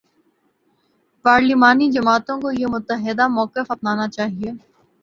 پارلیمانی 1.25 1.91
جماعتوں 1.91 2.39
کو 2.41 2.51
یہ 2.51 2.67
متحدہ 2.67 3.27
موقف 3.27 3.71
اپنانا 3.71 4.07
چاہیے۔ 4.09 4.51